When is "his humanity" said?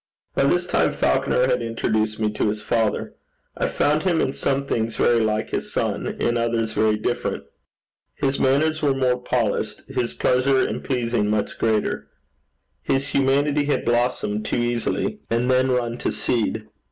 12.81-13.65